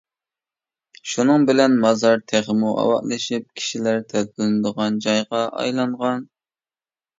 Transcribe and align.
شۇنىڭ 1.11 1.43
بىلەن 1.49 1.75
مازار 1.83 2.17
تېخىمۇ 2.31 2.73
ئاۋاتلىشىپ 2.85 3.47
كىشىلەر 3.61 4.03
تەلپۈنىدىغان 4.15 5.01
جايغا 5.09 5.45
ئايلانغان. 5.53 6.29